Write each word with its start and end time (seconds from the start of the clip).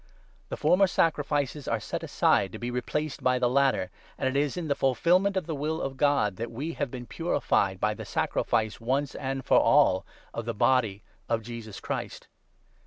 The 0.49 0.57
former 0.57 0.87
sacrifices 0.87 1.67
are 1.67 1.79
set 1.79 2.01
aside 2.01 2.51
to 2.53 2.57
be 2.57 2.71
replaced 2.71 3.21
by 3.21 3.37
the 3.37 3.47
latter. 3.47 3.91
And 4.17 4.27
it 4.27 4.35
is 4.35 4.57
in 4.57 4.67
the 4.67 4.73
fulfilment 4.73 5.37
of 5.37 5.45
the 5.45 5.53
will 5.53 5.79
of 5.79 5.95
God 5.95 6.37
that 6.37 6.45
10 6.47 6.53
we 6.53 6.73
have 6.73 6.89
been 6.89 7.05
purified 7.05 7.79
by 7.79 7.93
the 7.93 8.03
sacrifice, 8.03 8.81
once 8.81 9.13
and 9.13 9.45
for 9.45 9.59
all, 9.59 10.03
of 10.33 10.45
the 10.45 10.55
body 10.55 11.03
of 11.29 11.43
Jesus 11.43 11.79
Christ. 11.79 12.27